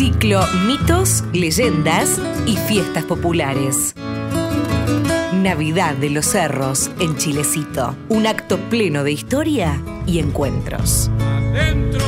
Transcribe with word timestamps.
Ciclo 0.00 0.40
Mitos, 0.66 1.24
Leyendas 1.34 2.18
y 2.46 2.56
Fiestas 2.56 3.04
Populares. 3.04 3.94
Navidad 5.34 5.94
de 5.94 6.08
los 6.08 6.24
Cerros 6.24 6.90
en 7.00 7.18
Chilecito. 7.18 7.94
Un 8.08 8.26
acto 8.26 8.56
pleno 8.70 9.04
de 9.04 9.12
historia 9.12 9.78
y 10.06 10.18
encuentros. 10.18 11.10
Adentro, 11.20 12.02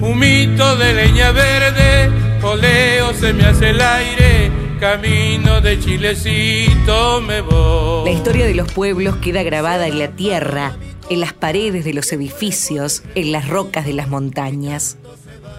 un 0.00 0.18
mito 0.18 0.74
de 0.78 0.94
leña 0.94 1.30
verde, 1.30 2.10
oleo 2.42 3.14
se 3.14 3.32
me 3.32 3.44
hace 3.44 3.70
el 3.70 3.80
aire, 3.80 4.50
camino 4.80 5.60
de 5.60 5.78
Chilecito 5.78 7.20
me 7.20 7.40
voy. 7.40 8.10
La 8.10 8.18
historia 8.18 8.46
de 8.46 8.54
los 8.54 8.72
pueblos 8.72 9.14
queda 9.18 9.44
grabada 9.44 9.86
en 9.86 10.00
la 10.00 10.08
tierra, 10.08 10.76
en 11.08 11.20
las 11.20 11.34
paredes 11.34 11.84
de 11.84 11.94
los 11.94 12.12
edificios, 12.12 13.04
en 13.14 13.30
las 13.30 13.48
rocas 13.48 13.86
de 13.86 13.92
las 13.92 14.08
montañas. 14.08 14.98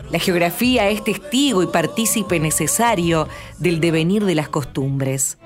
La 0.09 0.19
geografía 0.19 0.89
es 0.89 1.03
testigo 1.03 1.63
y 1.63 1.67
partícipe 1.67 2.39
necesario 2.39 3.27
del 3.59 3.79
devenir 3.79 4.23
de 4.25 4.35
las 4.35 4.47
costumbres. 4.49 5.37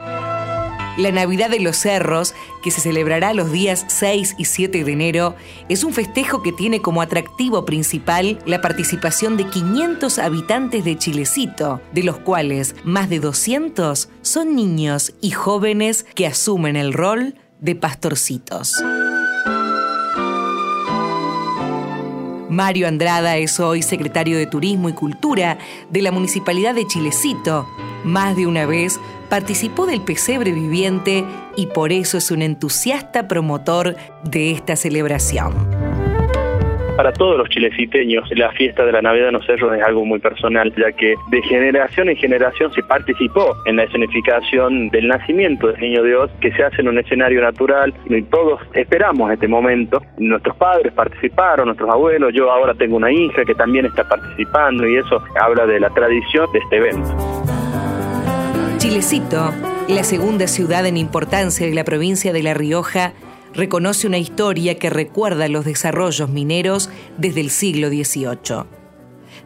La 0.97 1.11
Navidad 1.11 1.49
de 1.49 1.61
los 1.61 1.77
Cerros, 1.77 2.35
que 2.61 2.69
se 2.69 2.81
celebrará 2.81 3.33
los 3.33 3.51
días 3.51 3.85
6 3.87 4.35
y 4.37 4.45
7 4.45 4.83
de 4.83 4.91
enero, 4.91 5.35
es 5.69 5.83
un 5.83 5.93
festejo 5.93 6.43
que 6.43 6.51
tiene 6.51 6.81
como 6.81 7.01
atractivo 7.01 7.65
principal 7.65 8.39
la 8.45 8.61
participación 8.61 9.37
de 9.37 9.45
500 9.45 10.19
habitantes 10.19 10.83
de 10.83 10.97
Chilecito, 10.97 11.81
de 11.93 12.03
los 12.03 12.17
cuales 12.19 12.75
más 12.83 13.09
de 13.09 13.19
200 13.19 14.09
son 14.21 14.55
niños 14.55 15.13
y 15.21 15.31
jóvenes 15.31 16.05
que 16.13 16.27
asumen 16.27 16.75
el 16.75 16.93
rol 16.93 17.35
de 17.61 17.75
pastorcitos. 17.75 18.83
Mario 22.51 22.89
Andrada 22.89 23.37
es 23.37 23.61
hoy 23.61 23.81
secretario 23.81 24.37
de 24.37 24.45
Turismo 24.45 24.89
y 24.89 24.93
Cultura 24.93 25.57
de 25.89 26.01
la 26.01 26.11
Municipalidad 26.11 26.75
de 26.75 26.85
Chilecito. 26.85 27.65
Más 28.03 28.35
de 28.35 28.45
una 28.45 28.65
vez 28.65 28.99
participó 29.29 29.85
del 29.85 30.01
pesebre 30.01 30.51
viviente 30.51 31.23
y 31.55 31.67
por 31.67 31.93
eso 31.93 32.17
es 32.17 32.29
un 32.29 32.41
entusiasta 32.41 33.29
promotor 33.29 33.95
de 34.25 34.51
esta 34.51 34.75
celebración 34.75 35.80
para 36.95 37.11
todos 37.13 37.37
los 37.37 37.49
chileciteños. 37.49 38.29
La 38.31 38.51
fiesta 38.51 38.85
de 38.85 38.91
la 38.91 39.01
Navidad 39.01 39.31
los 39.31 39.45
Cerros 39.45 39.75
es 39.75 39.83
algo 39.83 40.05
muy 40.05 40.19
personal, 40.19 40.73
ya 40.75 40.91
que 40.91 41.15
de 41.29 41.41
generación 41.43 42.09
en 42.09 42.15
generación 42.15 42.71
se 42.73 42.83
participó 42.83 43.55
en 43.65 43.77
la 43.77 43.83
escenificación 43.83 44.89
del 44.89 45.07
nacimiento 45.07 45.67
del 45.67 45.79
Niño 45.79 46.03
Dios, 46.03 46.31
que 46.39 46.51
se 46.51 46.63
hace 46.63 46.81
en 46.81 46.89
un 46.89 46.99
escenario 46.99 47.41
natural 47.41 47.93
y 48.09 48.21
todos 48.23 48.59
esperamos 48.73 49.31
este 49.31 49.47
momento. 49.47 50.01
Nuestros 50.17 50.55
padres 50.57 50.93
participaron, 50.93 51.65
nuestros 51.67 51.89
abuelos, 51.89 52.33
yo 52.33 52.51
ahora 52.51 52.73
tengo 52.73 52.97
una 52.97 53.11
hija 53.11 53.45
que 53.45 53.55
también 53.55 53.85
está 53.85 54.07
participando 54.07 54.87
y 54.87 54.97
eso 54.97 55.23
habla 55.39 55.65
de 55.65 55.79
la 55.79 55.89
tradición 55.89 56.51
de 56.53 56.59
este 56.59 56.77
evento. 56.77 57.41
Chilecito, 58.77 59.51
la 59.87 60.03
segunda 60.03 60.47
ciudad 60.47 60.85
en 60.85 60.97
importancia 60.97 61.67
de 61.67 61.75
la 61.75 61.83
provincia 61.83 62.33
de 62.33 62.43
La 62.43 62.53
Rioja, 62.53 63.13
reconoce 63.53 64.07
una 64.07 64.17
historia 64.17 64.75
que 64.77 64.89
recuerda 64.89 65.47
los 65.47 65.65
desarrollos 65.65 66.29
mineros 66.29 66.89
desde 67.17 67.41
el 67.41 67.49
siglo 67.49 67.89
XVIII. 67.89 68.65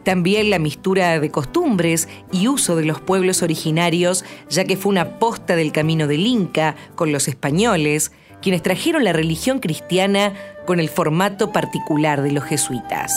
También 0.04 0.50
la 0.50 0.58
mistura 0.58 1.18
de 1.18 1.30
costumbres 1.30 2.08
y 2.30 2.48
uso 2.48 2.76
de 2.76 2.84
los 2.84 3.00
pueblos 3.00 3.42
originarios, 3.42 4.24
ya 4.48 4.64
que 4.64 4.76
fue 4.76 4.90
una 4.90 5.18
posta 5.18 5.56
del 5.56 5.72
camino 5.72 6.06
del 6.06 6.26
Inca 6.26 6.76
con 6.94 7.10
los 7.10 7.26
españoles, 7.26 8.12
quienes 8.40 8.62
trajeron 8.62 9.02
la 9.02 9.12
religión 9.12 9.58
cristiana 9.58 10.34
con 10.66 10.78
el 10.78 10.88
formato 10.88 11.52
particular 11.52 12.22
de 12.22 12.32
los 12.32 12.44
jesuitas. 12.44 13.12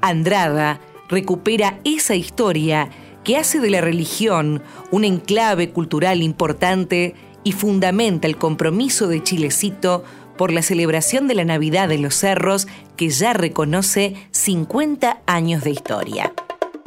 Andrada 0.00 0.80
recupera 1.08 1.80
esa 1.84 2.14
historia 2.14 2.88
que 3.24 3.36
hace 3.36 3.58
de 3.58 3.70
la 3.70 3.80
religión 3.80 4.62
un 4.90 5.04
enclave 5.04 5.70
cultural 5.70 6.22
importante 6.22 7.14
y 7.44 7.52
fundamenta 7.52 8.26
el 8.26 8.36
compromiso 8.36 9.06
de 9.06 9.22
Chilecito 9.22 10.02
por 10.36 10.52
la 10.52 10.62
celebración 10.62 11.28
de 11.28 11.34
la 11.34 11.44
Navidad 11.44 11.88
de 11.88 11.98
los 11.98 12.16
Cerros, 12.16 12.66
que 12.96 13.10
ya 13.10 13.32
reconoce 13.32 14.14
50 14.32 15.20
años 15.26 15.62
de 15.62 15.70
historia. 15.70 16.32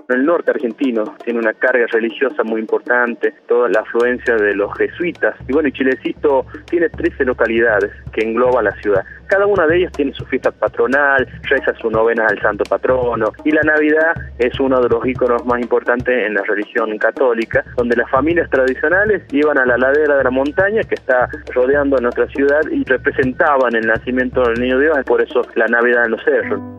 El 0.09 0.25
norte 0.25 0.51
argentino 0.51 1.03
tiene 1.25 1.39
una 1.39 1.53
carga 1.53 1.85
religiosa 1.91 2.41
muy 2.43 2.61
importante, 2.61 3.33
toda 3.45 3.67
la 3.67 3.81
afluencia 3.81 4.37
de 4.37 4.55
los 4.55 4.73
jesuitas. 4.77 5.35
Y 5.49 5.51
bueno, 5.51 5.69
Chilecito 5.69 6.45
tiene 6.69 6.87
13 6.87 7.25
localidades 7.25 7.91
que 8.13 8.21
engloban 8.21 8.63
la 8.63 8.71
ciudad. 8.81 9.03
Cada 9.27 9.45
una 9.45 9.67
de 9.67 9.79
ellas 9.79 9.91
tiene 9.91 10.13
su 10.13 10.25
fiesta 10.27 10.49
patronal, 10.51 11.27
reza 11.43 11.73
su 11.81 11.91
novena 11.91 12.25
al 12.25 12.41
santo 12.41 12.63
patrono. 12.69 13.33
Y 13.43 13.51
la 13.51 13.63
Navidad 13.63 14.13
es 14.39 14.57
uno 14.61 14.79
de 14.79 14.87
los 14.87 15.05
íconos 15.05 15.45
más 15.45 15.59
importantes 15.59 16.25
en 16.25 16.35
la 16.35 16.43
religión 16.43 16.97
católica, 16.97 17.65
donde 17.75 17.97
las 17.97 18.09
familias 18.09 18.49
tradicionales 18.49 19.23
iban 19.33 19.57
a 19.57 19.65
la 19.65 19.77
ladera 19.77 20.15
de 20.15 20.23
la 20.23 20.31
montaña 20.31 20.83
que 20.83 20.95
está 20.95 21.27
rodeando 21.53 21.97
nuestra 21.97 22.27
ciudad 22.27 22.61
y 22.71 22.81
representaban 22.85 23.75
el 23.75 23.85
nacimiento 23.85 24.41
del 24.43 24.61
niño 24.61 24.79
Dios, 24.79 24.97
por 25.05 25.21
eso 25.21 25.41
la 25.55 25.67
Navidad 25.67 26.05
en 26.05 26.11
los 26.11 26.23
cerros. 26.23 26.76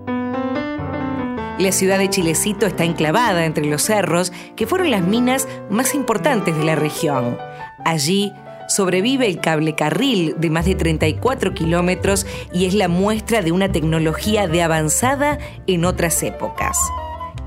La 1.58 1.72
ciudad 1.72 1.98
de 1.98 2.08
Chilecito 2.08 2.66
está 2.66 2.84
enclavada 2.84 3.44
entre 3.44 3.66
los 3.66 3.82
cerros, 3.82 4.32
que 4.54 4.68
fueron 4.68 4.92
las 4.92 5.02
minas 5.02 5.48
más 5.70 5.92
importantes 5.96 6.56
de 6.56 6.64
la 6.64 6.76
región. 6.76 7.36
Allí 7.84 8.32
sobrevive 8.68 9.26
el 9.26 9.40
cable 9.40 9.74
carril 9.74 10.36
de 10.38 10.50
más 10.50 10.66
de 10.66 10.76
34 10.76 11.54
kilómetros 11.54 12.26
y 12.52 12.66
es 12.66 12.74
la 12.74 12.86
muestra 12.86 13.42
de 13.42 13.50
una 13.50 13.72
tecnología 13.72 14.46
de 14.46 14.62
avanzada 14.62 15.38
en 15.66 15.84
otras 15.84 16.22
épocas. 16.22 16.78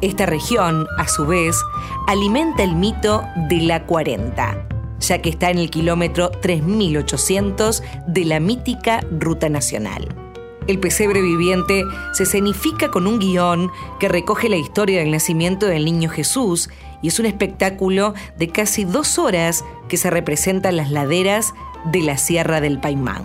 Esta 0.02 0.26
región, 0.26 0.88
a 0.98 1.08
su 1.08 1.26
vez, 1.26 1.56
alimenta 2.08 2.64
el 2.64 2.76
mito 2.76 3.24
de 3.48 3.62
la 3.62 3.86
40, 3.86 4.68
ya 5.00 5.22
que 5.22 5.30
está 5.30 5.52
en 5.52 5.60
el 5.60 5.70
kilómetro 5.70 6.32
3800 6.32 7.82
de 8.08 8.26
la 8.26 8.42
mítica 8.42 9.00
Ruta 9.10 9.48
Nacional. 9.48 10.21
El 10.68 10.80
pesebre 10.80 11.22
viviente 11.22 11.86
se 12.14 12.24
escenifica 12.24 12.92
con 12.92 13.08
un 13.08 13.20
guion 13.20 13.72
que 14.00 14.08
recoge 14.08 14.48
la 14.48 14.58
historia 14.58 15.00
del 15.00 15.12
nacimiento 15.12 15.66
del 15.66 15.86
niño 15.86 16.10
Jesús 16.10 16.70
y 17.02 17.08
es 17.08 17.20
un 17.20 17.26
espectáculo 17.26 18.14
de 18.38 18.50
casi 18.50 18.84
dos 18.84 19.18
horas 19.18 19.66
que 19.90 19.98
se 19.98 20.12
representan 20.12 20.78
las 20.78 20.92
laderas 20.92 21.54
de 21.86 22.02
la 22.02 22.18
Sierra 22.18 22.62
del 22.62 22.80
Paimán. 22.80 23.24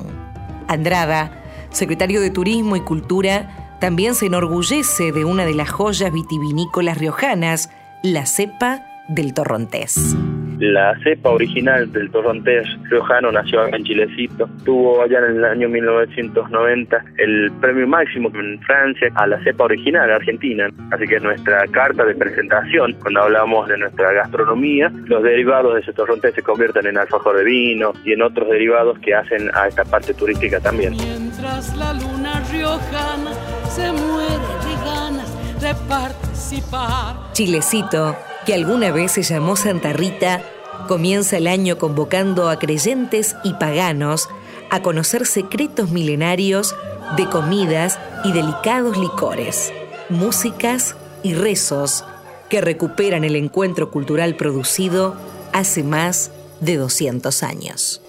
Andrada, 0.67 1.45
secretario 1.71 2.23
de 2.23 2.31
Turismo 2.31 2.75
y 2.75 2.81
Cultura, 2.81 3.77
también 3.81 4.15
se 4.15 4.27
enorgullece 4.27 5.13
de 5.13 5.25
una 5.27 5.45
de 5.45 5.55
las 5.55 5.71
joyas 5.71 6.11
vitivinícolas 6.13 6.97
riojanas, 6.97 7.69
la 8.03 8.25
cepa 8.25 8.87
del 9.09 9.35
Torrontés. 9.35 10.17
La 10.59 10.99
cepa 11.03 11.31
original 11.31 11.93
del 11.93 12.11
torrontés 12.11 12.67
riojano 12.89 13.31
nació 13.31 13.67
en 13.67 13.85
Chilecito. 13.85 14.49
Tuvo 14.65 15.03
allá 15.03 15.19
en 15.19 15.37
el 15.37 15.45
año 15.45 15.69
1990 15.69 17.05
el 17.19 17.53
premio 17.61 17.87
máximo 17.87 18.31
en 18.35 18.59
Francia 18.63 19.09
a 19.17 19.27
la 19.27 19.43
cepa 19.45 19.65
original 19.65 20.11
argentina. 20.11 20.69
Así 20.91 21.07
que 21.07 21.21
nuestra 21.21 21.67
carta 21.69 22.05
de 22.05 22.15
presentación, 22.15 22.95
cuando 23.03 23.23
hablamos 23.23 23.69
de 23.69 23.77
nuestra 23.77 24.13
gastronomía, 24.13 24.91
los 25.07 25.23
derivados 25.23 25.75
de 25.75 25.81
ese 25.81 25.93
torrontés 25.93 26.35
se 26.35 26.43
convierten 26.43 26.87
en 26.87 26.97
alfajor 26.97 27.37
de 27.37 27.45
vino 27.45 27.93
y 28.05 28.13
en 28.13 28.23
otros 28.23 28.49
derivados 28.49 28.99
que 29.01 29.15
hacen 29.15 29.51
a 29.55 29.69
esta 29.69 29.85
parte 29.85 30.15
turística 30.15 30.59
también. 30.61 30.95
Mientras 30.95 31.77
la 31.77 31.93
luna 31.93 32.43
riojana 32.51 33.33
se 33.69 33.93
muere 33.93 34.47
de 34.65 34.75
ganas 34.85 35.61
de 35.61 35.75
participar. 35.87 37.33
Chilecito 37.33 38.17
que 38.47 38.55
alguna 38.55 38.93
vez 38.93 39.13
se 39.13 39.23
llamó 39.23 39.57
Santa 39.57 39.93
Rita, 39.93 40.41
comienza 40.87 41.37
el 41.37 41.49
año 41.49 41.79
convocando 41.79 42.49
a 42.49 42.59
creyentes 42.59 43.37
y 43.43 43.55
paganos 43.55 44.29
a 44.71 44.83
conocer 44.83 45.27
secretos 45.27 45.91
milenarios 45.91 46.75
de 47.17 47.27
comidas 47.29 47.99
y 48.25 48.33
delicados 48.33 48.97
licores, 48.97 49.73
músicas 50.09 50.95
y 51.25 51.35
rezos 51.35 52.05
que 52.49 52.61
recuperan 52.61 53.25
el 53.25 53.35
encuentro 53.35 53.91
cultural 53.91 54.37
producido 54.37 55.17
hace 55.53 55.83
más 55.83 56.31
de 56.61 56.77
200 56.77 57.43
años. 57.43 58.01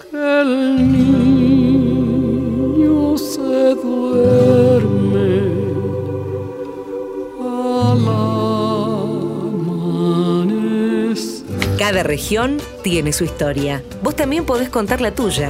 Cada 11.88 12.04
región 12.04 12.60
tiene 12.84 13.14
su 13.14 13.24
historia. 13.24 13.82
Vos 14.04 14.14
también 14.14 14.44
podés 14.44 14.68
contar 14.68 15.00
la 15.00 15.16
tuya. 15.16 15.50